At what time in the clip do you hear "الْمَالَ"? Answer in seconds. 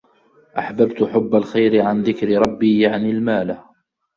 3.11-3.57